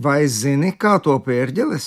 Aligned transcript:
Vai 0.00 0.24
zini, 0.32 0.70
kā 0.80 0.94
top 1.04 1.26
ērģeles? 1.28 1.86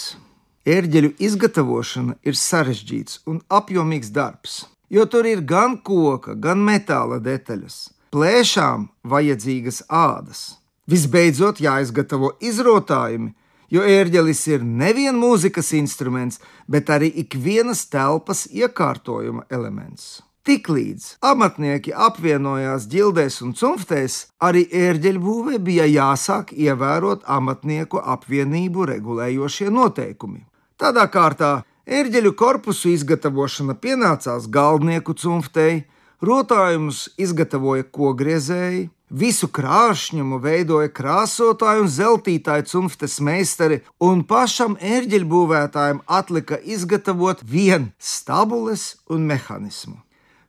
Ērģeļu 0.69 1.09
izgatavošana 1.25 2.13
ir 2.21 2.35
sarežģīts 2.37 3.23
un 3.31 3.39
apjomīgs 3.49 4.11
darbs, 4.13 4.57
jo 4.93 5.05
tur 5.09 5.25
ir 5.25 5.41
gan 5.49 5.79
koka, 5.81 6.35
gan 6.37 6.61
metāla 6.61 7.17
detaļas. 7.25 7.77
Plēšām 8.13 8.83
vajadzīgas 9.09 9.79
ādas. 9.89 10.43
Visbeidzot, 10.85 11.63
jāizgatavo 11.63 12.35
izrotājumi, 12.51 13.31
jo 13.73 13.81
ērģelis 13.81 14.43
ir 14.51 14.67
nevien 14.83 15.17
mūzikas 15.17 15.73
instruments, 15.79 16.37
bet 16.69 16.93
arī 16.93 17.09
ikvienas 17.23 17.87
telpas 17.89 18.45
iekārtojuma 18.51 19.47
elements. 19.49 20.19
Tiklīdz 20.43 21.21
amatnieki 21.23 21.93
apvienojās 21.95 22.89
ģildēs 22.91 23.37
un 23.45 23.53
cunftēs, 23.55 24.15
arī 24.43 24.65
ērģeļbūvē 24.75 25.59
bija 25.63 25.85
jāsāk 25.87 26.51
ievērot 26.51 27.23
amatnieku 27.31 28.01
apvienību 28.15 28.89
regulējošie 28.89 29.69
noteikumi. 29.71 30.43
Tādā 30.75 31.05
kārtā 31.13 31.53
ērģeļu 31.87 32.33
korpusu 32.35 32.91
izgatavošana 32.91 33.77
pienācās 33.79 34.49
galdnieku 34.51 35.15
cunftei, 35.15 35.85
rotājumus 36.19 37.07
izgatavoja 37.15 37.87
kogriezēji, 37.87 38.89
Visu 39.13 39.45
krāšņumu 39.53 40.39
veidoja 40.41 40.89
krāsotāju 40.89 41.83
un 41.83 41.89
zeltītāju 41.95 42.65
cunftes 42.71 43.19
meistari, 43.21 43.83
un 44.01 44.23
pašam 44.25 44.73
ērģeļbūvētājam 44.81 45.99
atlika 46.19 46.57
izgatavot 46.57 47.43
vien 47.45 47.91
stabules 48.01 48.95
un 49.13 49.29
mehānismu. 49.29 49.99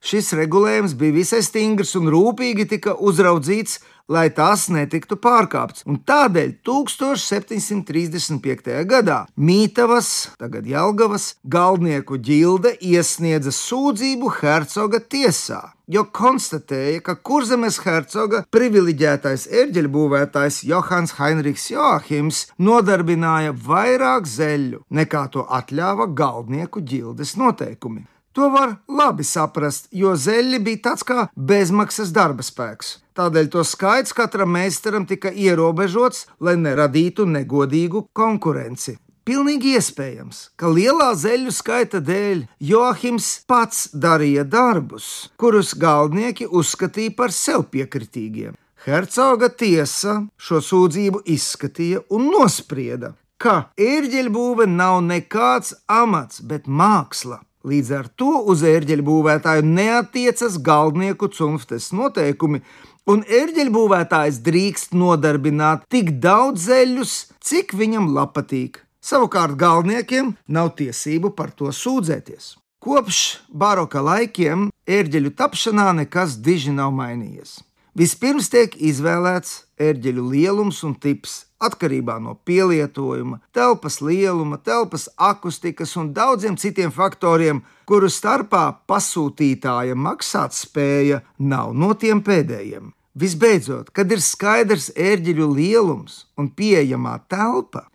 Šis 0.04 0.34
regulējums 0.36 0.92
bija 1.00 1.16
visai 1.16 1.38
stingrs 1.40 1.94
un 1.96 2.10
rūpīgi 2.12 2.66
tika 2.74 2.92
uzraudzīts, 3.00 3.78
lai 4.12 4.28
tas 4.36 4.66
netiktu 4.68 5.16
pārkāpts. 5.16 5.80
Un 5.88 5.96
tādēļ 6.04 6.60
1735. 6.66 8.84
gadā 8.90 9.24
Mītavas, 9.40 10.36
tagad 10.36 10.68
Jelgavas, 10.68 11.40
galdnieku 11.48 12.20
ģilde 12.20 12.76
iesniedza 12.84 13.48
sūdzību 13.56 14.28
hercoga 14.42 15.00
tiesā, 15.00 15.72
jo 15.88 16.04
konstatēja, 16.04 17.00
ka 17.08 17.16
kurzemes 17.16 17.80
hercoga 17.88 18.44
privileģētais 18.52 19.48
ērģeļbūvētājs 19.48 20.68
Johans 20.68 21.16
Heinrichs 21.16 21.72
Joachims 21.72 22.52
nodarbināja 22.60 23.56
vairāk 23.56 24.28
zeļu 24.28 24.84
nekā 24.92 25.32
to 25.32 25.48
atļāva 25.48 26.12
galdnieku 26.12 26.84
ģildes 26.84 27.40
noteikumi. 27.40 28.04
To 28.34 28.48
var 28.50 28.76
labi 28.90 29.22
saprast, 29.22 29.86
jo 29.94 30.16
zeļi 30.18 30.58
bija 30.66 30.80
tāds 30.88 31.06
kā 31.06 31.28
bezmaksas 31.36 32.10
darba 32.14 32.42
spēks. 32.42 32.96
Tādēļ 33.14 33.50
to 33.54 33.62
skaits 33.62 34.14
katram 34.16 34.50
meistaram 34.56 35.06
tika 35.06 35.30
ierobežots, 35.30 36.24
lai 36.42 36.56
neradītu 36.58 37.28
negodīgu 37.30 38.08
konkurenci. 38.12 38.96
Pilnīgi 39.24 39.76
iespējams, 39.78 40.40
ka 40.58 40.68
lielā 40.68 41.12
zeļu 41.16 41.54
skaita 41.54 42.02
dēļ 42.04 42.42
Joachims 42.60 43.28
pats 43.48 43.86
darīja 43.94 44.42
darbus, 44.44 45.30
kurus 45.40 45.70
galdnieki 45.78 46.50
uzskatīja 46.50 47.14
par 47.16 47.32
sev 47.32 47.68
piekritīgiem. 47.70 48.58
Hercoga 48.84 49.48
tiesa 49.48 50.18
šo 50.36 50.58
sūdzību 50.60 51.22
izskatīja 51.38 52.02
un 52.12 52.28
nosprieda, 52.34 53.14
ka 53.38 53.70
ērģeļbūve 53.80 54.66
nav 54.68 55.00
nekāds 55.06 55.72
amats, 55.86 56.42
bet 56.42 56.66
māksla. 56.66 57.44
Līdz 57.64 57.90
ar 57.96 58.08
to 58.20 58.42
uz 58.52 58.60
ērģeļu 58.68 59.04
būvētāju 59.06 59.64
neatiecas 59.64 60.58
galdnieku 60.60 61.30
cunftes 61.32 61.86
noteikumi, 61.96 62.60
un 63.08 63.22
ērģeļu 63.24 63.72
būvētājs 63.72 64.42
drīkst 64.44 64.92
nodarbināt 64.92 65.86
tik 65.88 66.10
daudz 66.20 66.66
zeļus, 66.68 67.14
cik 67.40 67.72
viņam 67.72 68.12
patīk. 68.34 68.82
Savukārt 69.00 69.56
galdniekiem 69.56 70.34
nav 70.48 70.74
tiesību 70.76 71.32
par 71.36 71.52
to 71.56 71.72
sūdzēties. 71.72 72.56
Kopš 72.84 73.40
baroka 73.48 74.00
laikiem 74.04 74.68
ērģeļu 74.84 75.32
tapšanā 75.32 75.92
nekas 76.04 76.36
diži 76.36 76.72
nav 76.72 76.92
mainījies. 76.92 77.62
Vispirms 77.96 78.50
tiek 78.52 78.76
izvēlēts 78.76 79.64
ērģeļu 79.80 80.24
lielums 80.34 80.82
un 80.84 80.96
tips 81.00 81.43
atkarībā 81.66 82.18
no 82.22 82.36
pielietojuma, 82.46 83.40
telpas 83.54 84.00
lieluma, 84.04 84.58
telpas 84.58 85.08
akustikas 85.16 85.94
un 86.00 86.12
daudziem 86.16 86.58
citiem 86.60 86.92
faktoriem, 86.94 87.62
kuru 87.88 88.10
starpā 88.10 88.66
pasūtītāja 88.88 89.96
maksātspēja 89.96 91.22
nav 91.38 91.74
no 91.74 91.94
tiem 91.94 92.22
pēdējiem. 92.24 92.92
Visbeidzot, 93.14 93.92
kad 93.94 94.10
ir 94.10 94.22
skaidrs 94.22 94.88
ērģeļu 94.98 95.50
lielums 95.54 96.24
un 96.40 96.48
pieejamā 96.50 97.20
telpa, 97.30 97.86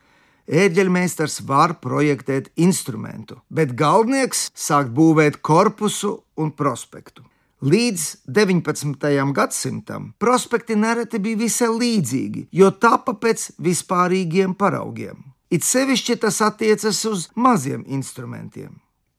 ērģeļmeistars 0.49 1.41
var 1.49 1.75
projektēt 1.83 2.49
instrumentu, 2.57 3.41
bet 3.51 3.75
galdnieks 3.77 4.47
sāk 4.55 4.93
būvēt 4.95 5.41
korpusu 5.45 6.21
un 6.39 6.55
prospektu. 6.55 7.28
Līdz 7.59 8.03
19. 8.25 9.33
gadsimtam 9.35 10.13
prospekti 10.17 10.77
nereti 10.79 11.19
bija 11.19 11.41
visai 11.41 11.67
līdzīgi, 11.67 12.45
jo 12.55 12.69
tapa 12.71 13.17
pēc 13.19 13.49
vispārīgiem 13.59 14.53
paraugiem. 14.55 15.17
It 15.51 15.67
sevišķi 15.67 16.15
tas 16.23 16.39
attiecas 16.39 17.01
uz 17.09 17.25
maziem 17.35 17.83
instrumentiem. 17.83 18.77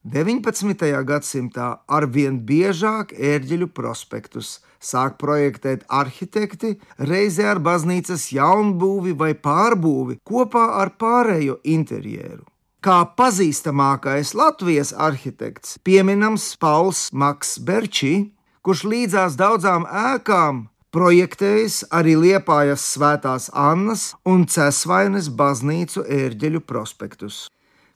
19. 0.08 0.88
gadsimtā 1.04 1.66
arvien 1.84 2.38
biežāk 2.48 3.12
ērģeļu 3.12 3.68
prospektus 3.76 4.54
sāk 4.80 5.18
projektēt 5.20 5.84
arhitekti, 5.92 6.78
reizē 6.96 7.50
ar 7.52 7.60
baznīcas 7.60 8.30
jaunbūvi 8.32 9.12
vai 9.20 9.34
pārbūvi 9.36 10.16
kopā 10.24 10.64
ar 10.80 10.96
pārējo 10.96 11.60
interjeru. 11.76 12.46
Kā 12.80 13.02
pazīstamākais 13.12 14.30
Latvijas 14.32 14.94
arhitekts 14.96 15.74
pieminams 15.84 16.54
Pauls 16.56 17.10
Maks 17.12 17.58
Berčī, 17.60 18.30
kurš 18.64 18.86
līdzās 18.88 19.36
daudzām 19.36 19.84
ēkām 19.84 20.62
projektējis 20.96 21.82
arī 21.98 22.14
Liepājas 22.22 22.86
svētās 22.94 23.50
Annas 23.52 24.14
un 24.24 24.46
Cesvainas 24.48 25.28
baznīcu 25.28 26.06
ērģeļu 26.08 26.64
prospektus. 26.64 27.42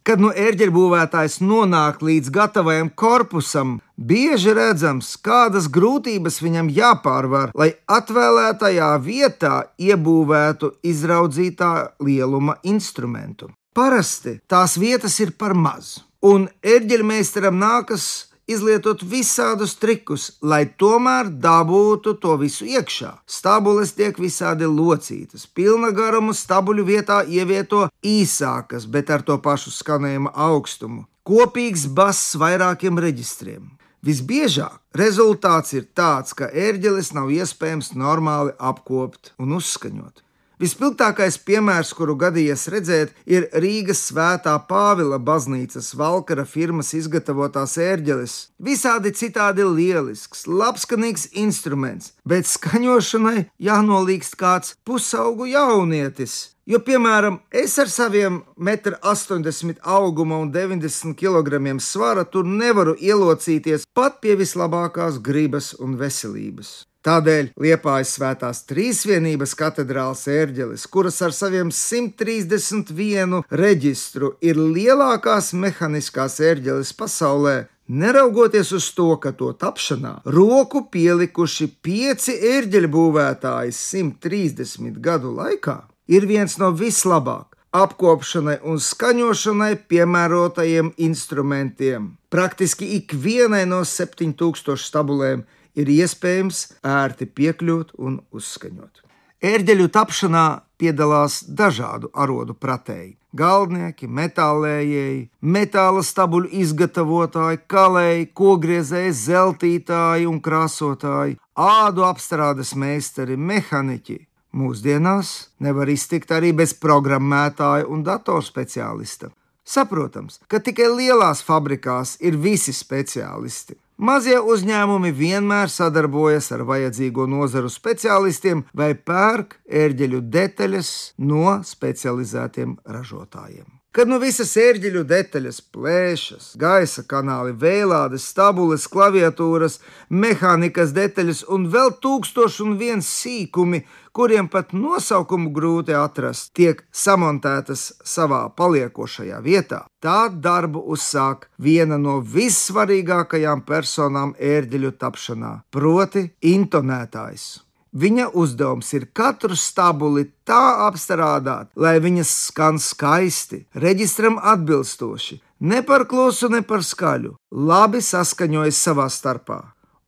Kad 0.04 0.20
no 0.20 0.34
ērģeļu 0.36 0.76
būvētājs 0.76 1.38
nonāk 1.40 2.04
līdz 2.04 2.28
gatavajam 2.36 2.92
korpusam, 2.92 3.78
bieži 3.96 4.52
redzams, 4.52 5.16
kādas 5.16 5.72
grūtības 5.72 6.42
viņam 6.44 6.68
jāpārvar, 6.68 7.56
lai 7.56 7.72
atvēlētajā 7.88 8.92
vietā 9.00 9.56
iebūvētu 9.80 10.74
izraudzītā 10.92 11.74
lieluma 12.04 12.60
instrumentu. 12.68 13.54
Parasti 13.74 14.36
tās 14.46 14.76
vietas 14.78 15.16
ir 15.18 15.32
par 15.34 15.50
maz, 15.58 15.96
un 16.22 16.44
erģeļmeistaram 16.62 17.56
nākas 17.58 18.04
izlietot 18.46 19.00
visādus 19.02 19.74
trikus, 19.82 20.28
lai 20.38 20.60
tomēr 20.78 21.32
dabūtu 21.42 22.14
to 22.22 22.36
visu 22.38 22.68
iekšā. 22.70 23.10
Stabules 23.26 23.90
tiek 23.98 24.20
visādi 24.22 24.68
locītas, 24.70 25.48
pilna 25.50 25.90
garuma 25.90 26.36
stabuļu 26.38 26.86
vietā 26.86 27.24
ievieto 27.26 27.88
īsākas, 27.98 28.86
bet 28.86 29.10
ar 29.10 29.26
to 29.26 29.40
pašu 29.42 29.74
skanējuma 29.74 30.36
augstumu. 30.46 31.08
Kopīgs 31.26 31.88
bass 31.90 32.36
vairākiem 32.38 33.00
reģistriem. 33.02 33.72
Visbiežāk 34.06 34.78
rezultāts 34.94 35.74
ir 35.74 35.88
tāds, 35.98 36.36
ka 36.36 36.46
ērģeles 36.46 37.10
nav 37.16 37.34
iespējams 37.34 37.96
normāli 37.98 38.54
apkopt 38.60 39.32
un 39.42 39.58
uzskaņot. 39.58 40.22
Vispilgtākais 40.62 41.34
piemērs, 41.42 41.90
kuru 41.98 42.14
gadījies 42.14 42.68
redzēt, 42.70 43.14
ir 43.26 43.48
Rīgas 43.58 44.04
Svētā 44.06 44.54
Pāvila 44.68 45.18
baznīcas 45.18 45.88
valkara 45.98 46.44
firmas 46.46 46.92
izgatavotās 46.94 47.74
ērģeles. 47.82 48.36
Visādi 48.62 49.10
citādi 49.18 49.66
lielisks, 49.66 50.44
labskanīgs 50.46 51.26
instruments, 51.42 52.12
bet 52.28 52.48
skaņošanai 52.48 53.46
jānolīgst 53.60 54.36
kāds 54.40 54.74
pusaugu 54.84 55.48
jaunietis. 55.50 56.54
Jo, 56.64 56.78
piemēram, 56.80 57.42
es 57.52 57.76
ar 57.76 57.90
saviem 57.92 58.38
1,80 58.56 59.68
m 59.68 59.74
auguma 59.84 60.38
un 60.40 60.48
90 60.52 61.12
kg 61.20 61.60
svara 61.84 62.24
tur 62.24 62.48
nevaru 62.48 62.96
ielocīties 62.96 63.84
pat 63.92 64.22
pie 64.24 64.38
vislabākās 64.40 65.20
gribas 65.20 65.74
un 65.76 65.98
veselības. 66.00 66.86
Tādēļ 67.04 67.50
Liepājas 67.60 68.14
svētās 68.16 68.62
trīsvienības 68.64 69.52
katedrāls 69.60 70.22
ērģelis, 70.32 70.86
kuras 70.88 71.20
ar 71.20 71.34
saviem 71.36 71.68
131 71.68 73.42
reģistru 73.60 74.32
ir 74.40 74.56
lielākās 74.56 75.52
mehāniskās 75.52 76.38
ērģelis 76.40 76.94
pasaulē, 76.96 77.58
Neraugoties 77.88 78.70
uz 78.72 78.86
to, 78.96 79.10
ka 79.20 79.34
to 79.36 79.50
tapšanā 79.60 80.22
roku 80.32 80.86
pielikuši 80.88 81.66
pieci 81.84 82.32
ērģeļu 82.54 82.88
būvētāji 82.94 83.74
130 83.76 85.02
gadu 85.04 85.34
laikā, 85.36 85.82
ir 86.08 86.24
viens 86.24 86.56
no 86.56 86.70
vislabāk 86.72 87.52
apkopšanai 87.76 88.56
un 88.64 88.80
skaņošanai 88.80 89.74
piemērotajiem 89.90 90.94
instrumentiem. 90.96 92.14
Praktiski 92.32 92.88
ikvienai 93.02 93.66
no 93.68 93.82
7000 93.84 94.80
stabulēm 94.80 95.44
ir 95.76 95.94
iespējams 96.00 96.66
ērti 96.80 97.28
piekļūt 97.28 97.96
un 97.98 98.22
uzskaņot. 98.32 99.03
Ērģeļu 99.44 99.90
tapšanā 99.92 100.42
piedalās 100.80 101.42
dažādu 101.44 102.08
arodu 102.16 102.54
pratēji- 102.56 103.10
galdnieki, 103.40 104.06
metālējēji, 104.08 105.28
metāla 105.42 106.00
stabuļu 106.10 106.48
izgatavotāji, 106.62 107.60
kalēji, 107.68 108.30
kogriezēji, 108.40 109.12
zeltītāji 109.18 110.30
un 110.30 110.40
krāsotāji, 110.40 111.36
ādu 111.58 112.06
apstrādes 112.08 112.72
meistari, 112.74 113.36
mehāniķi. 113.36 114.18
Mūsdienās 114.54 115.48
nevar 115.60 115.92
iztikt 115.92 116.30
arī 116.30 116.56
bez 116.56 116.72
programmētāja 116.72 117.84
un 117.84 118.02
datorspeciālista. 118.02 119.28
Saprotams, 119.64 120.40
ka 120.48 120.58
tikai 120.58 120.88
lielās 120.88 121.42
fabrikās 121.42 122.16
ir 122.20 122.36
visi 122.36 122.72
speciālisti. 122.72 123.76
Mazie 123.94 124.40
uzņēmumi 124.42 125.12
vienmēr 125.14 125.70
sadarbojas 125.70 126.50
ar 126.56 126.64
vajadzīgo 126.66 127.28
nozaru 127.30 127.70
speciālistiem 127.70 128.64
vai 128.74 128.90
pērk 128.98 129.60
ērģeļu 129.70 130.20
detaļas 130.34 130.90
no 131.22 131.60
specializētiem 131.62 132.74
ražotājiem. 132.84 133.83
Kad 133.94 134.08
nu 134.10 134.16
visas 134.18 134.50
ērģeļu 134.58 135.04
detaļas, 135.06 135.60
plēšas, 135.70 136.46
gaisa 136.58 137.04
kanāli, 137.06 137.52
vēlādes, 137.54 138.24
stabules, 138.32 138.88
klaviatūras, 138.90 139.76
mehānikas 140.10 140.90
detaļas 140.96 141.44
un 141.54 141.68
vēl 141.70 141.92
tūkstoši 142.02 142.64
un 142.64 142.72
viens 142.80 143.06
sīkumi, 143.20 143.84
kuriem 144.10 144.48
pat 144.50 144.74
nosaukumu 144.74 145.52
grūti 145.54 145.94
atrast, 145.94 146.50
tiek 146.58 146.82
samontētas 146.90 147.92
savā 148.02 148.40
paliekošajā 148.58 149.38
vietā, 149.46 149.84
tā 150.02 150.26
darbu 150.48 150.82
uzsāk 150.96 151.46
viena 151.62 151.94
no 151.94 152.16
vissvarīgākajām 152.18 153.62
personām 153.62 154.34
ērģeļu 154.42 154.90
tapšanā, 154.98 155.52
proti, 155.70 156.32
intonētājs. 156.50 157.46
Viņa 157.94 158.32
uzdevums 158.34 158.88
ir 158.96 159.06
katru 159.14 159.54
stabuli 159.54 160.24
tā 160.42 160.88
apstrādāt, 160.88 161.68
lai 161.78 162.00
viņas 162.02 162.32
skan 162.48 162.80
skaisti, 162.82 163.60
reģistram 163.78 164.40
atbilstoši, 164.42 165.38
ne 165.70 165.78
par 165.86 166.08
klusu, 166.10 166.50
ne 166.50 166.64
par 166.66 166.82
skaļu, 166.82 167.36
labi 167.54 168.02
saskaņojas 168.02 168.82
savā 168.88 169.06
starpā. 169.06 169.60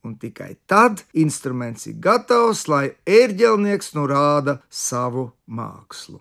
Un 0.03 0.19
tikai 0.19 0.56
tad 0.67 1.05
instruments 1.15 1.87
ir 1.87 1.99
gatavs, 2.03 2.67
lai 2.71 2.91
ērģelnieks 3.06 3.94
nu 3.94 4.11
rāda 4.11 4.61
savu 4.67 5.31
mākslu. 5.47 6.19